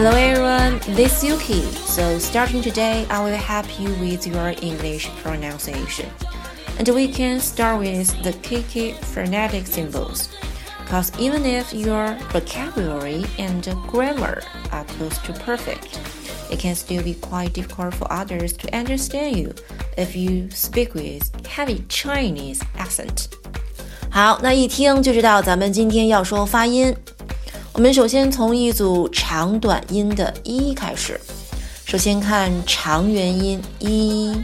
[0.00, 1.60] Hello everyone, this is Yuki.
[1.86, 6.08] So starting today, I will help you with your English pronunciation.
[6.78, 10.28] And we can start with the key phonetic symbols.
[10.86, 14.42] Cause even if your vocabulary and grammar
[14.72, 15.98] are close to perfect,
[16.50, 19.52] it can still be quite difficult for others to understand you
[19.98, 23.28] if you speak with heavy Chinese accent.
[24.10, 26.94] 好，那一听就知道咱们今天要说发音。
[27.73, 31.19] 我们首先从一组长短音的“一”开始。
[31.85, 34.35] 首先看长元音“一”，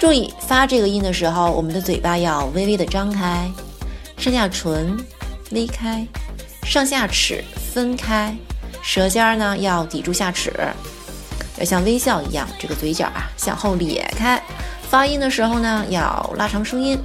[0.00, 3.48] 注意发这个音的时候，我们的嘴巴要微微的张开，
[4.18, 4.96] 上下唇
[5.52, 6.04] 微开，
[6.64, 8.36] 上下齿分开，
[8.82, 10.52] 舌尖呢要抵住下齿，
[11.56, 14.42] 要像微笑一样，这个嘴角啊向后咧开。
[14.90, 16.98] 发音的时候呢，要拉长声音。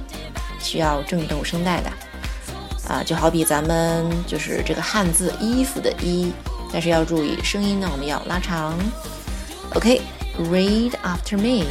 [0.58, 1.90] 需要震动声带的
[2.88, 6.32] 啊，就好比咱们就是这个汉字衣服的衣，
[6.72, 8.78] 但是要注意声音呢，我们要拉长。
[9.74, 11.66] OK，read after me，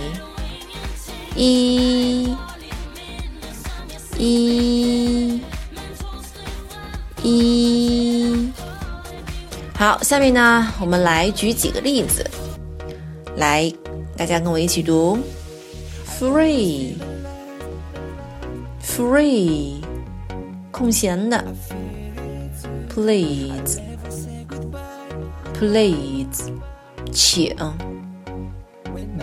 [1.36, 2.36] 一，
[4.18, 5.40] 一，
[7.24, 8.52] 一。
[9.78, 12.30] 好，下面呢，我们来举几个例子，
[13.38, 13.74] 来，
[14.18, 15.18] 大家跟我一起读
[16.20, 16.96] ，free，free。
[20.76, 21.42] 空闲的
[22.90, 23.80] ，please
[25.54, 26.52] please
[27.14, 27.56] 请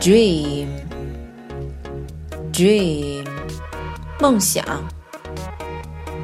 [0.00, 0.66] ，dream
[2.54, 3.26] dream
[4.18, 4.64] 梦想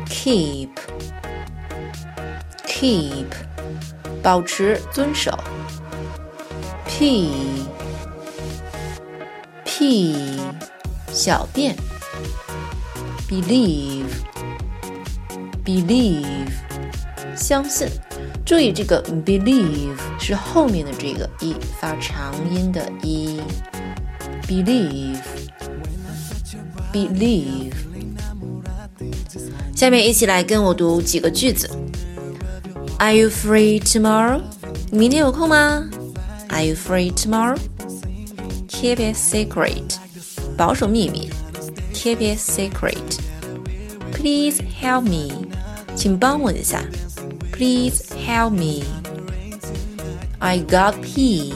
[0.06, 0.70] ，keep
[2.66, 3.26] keep
[4.22, 5.30] 保持遵守
[6.86, 7.30] ，p
[9.66, 10.16] p
[11.12, 11.76] 小便。
[13.28, 14.24] believe
[15.67, 16.51] believe
[17.35, 17.88] 相信，
[18.45, 23.41] 注意这个 believe 是后面的这个一发长音的一
[24.47, 25.17] believe
[26.91, 27.73] believe。
[29.75, 31.69] 下面一起来跟我读几个句子。
[33.00, 34.41] Are you free tomorrow？
[34.91, 35.89] 你明天有空吗？
[36.50, 39.97] Are you free tomorrow？Keep it secret，
[40.56, 41.29] 保守秘密。
[42.03, 43.17] keep it secret.
[44.11, 45.47] Please help me.
[45.97, 46.81] 请帮我一下。
[47.51, 48.84] Please help me.
[50.39, 51.53] I got pee.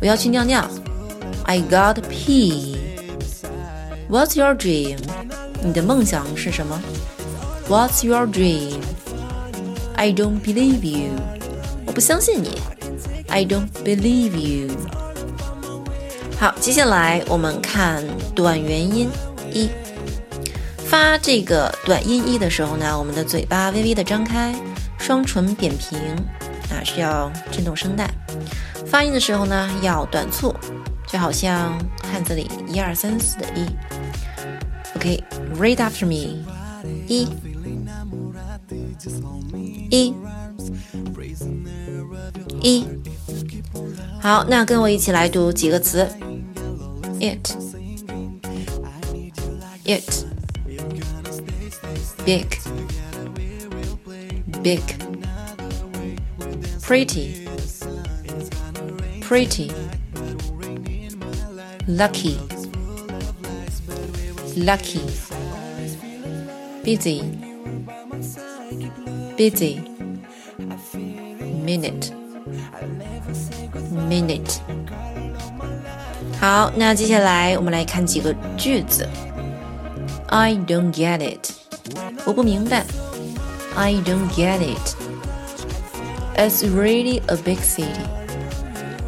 [0.00, 0.68] 我要去尿尿。
[1.44, 2.76] I got pee.
[4.10, 4.98] What's your dream?
[5.62, 6.80] 你的梦想是什么？
[7.68, 8.80] What's your dream?
[9.94, 11.10] I don't believe you.
[11.86, 12.58] 我不相信你。
[13.28, 14.70] I don't believe you.
[16.38, 19.08] 好，接下来我们看短元音。
[19.52, 19.70] 一
[20.91, 24.53] 发这个短音一的时候呢，我们的嘴巴微微的张开，
[24.99, 25.97] 双唇扁平
[26.69, 28.11] 啊，需要震动声带。
[28.85, 30.53] 发音的时候呢，要短促，
[31.07, 33.65] 就好像汉字里一二三四的一。
[34.97, 36.43] OK，read after me，
[37.07, 37.25] 一，
[39.89, 40.13] 一，
[42.59, 42.85] 一。
[44.19, 46.05] 好，那跟我一起来读几个词
[47.21, 47.49] ，it。
[49.85, 50.30] it
[52.24, 52.58] big
[54.62, 54.80] big
[56.82, 57.46] pretty
[59.20, 59.70] pretty
[61.88, 62.38] lucky
[64.56, 65.00] lucky
[66.84, 67.22] busy
[69.36, 69.80] busy
[71.64, 72.12] minute
[74.08, 74.60] minute
[76.38, 79.08] 好，那接下来我们来看几个句子。
[80.28, 81.59] I don't get it.
[82.24, 82.84] 我不明白。
[83.76, 84.96] I don't get it.
[86.36, 87.86] It's really a big city.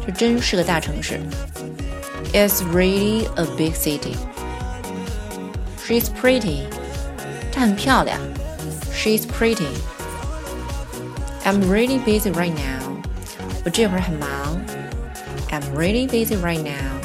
[0.05, 1.19] 这真是个大城市。
[2.33, 4.15] It's really a big city.
[5.85, 6.65] She's pretty.
[7.51, 8.19] 她很漂亮。
[8.93, 9.67] She's pretty.
[11.43, 13.01] I'm really busy right now.
[13.65, 14.61] 我这会儿很忙。
[15.49, 16.99] I'm really busy right now.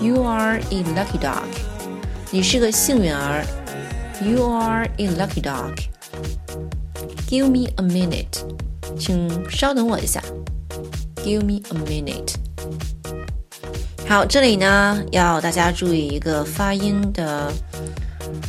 [0.00, 1.46] You are a lucky dog.
[2.30, 3.44] 你是个幸运儿。
[4.21, 5.79] You are a lucky dog.
[7.27, 8.43] Give me a minute.
[8.97, 10.21] 请稍等我一下。
[11.17, 12.35] Give me a minute.
[14.07, 17.51] 好，这里呢要大家注意一个发音的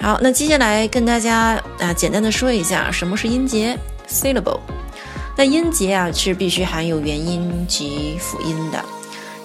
[0.00, 4.60] 好，那接下来跟大家啊简单的说一下什么是音节 syllable。
[5.36, 8.82] 那音节啊是必须含有元音及辅音的。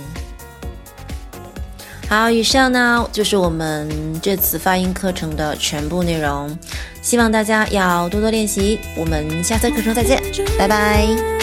[2.09, 3.91] 好，以上呢就是我们
[4.23, 6.57] 这次发音课程的全部内容，
[7.03, 8.79] 希望大家要多多练习。
[8.97, 10.23] 我们下次课程再见，
[10.57, 11.38] 拜拜。